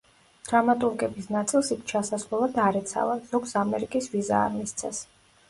დრამატურგების 0.45 1.27
ნაწილს 1.35 1.69
იქ 1.75 1.83
ჩასასვლელად 1.91 2.57
არ 2.65 2.81
ეცალა, 2.81 3.19
ზოგს 3.35 3.55
ამერიკის 3.63 4.11
ვიზა 4.17 4.43
არ 4.49 4.59
მისცეს. 4.59 5.05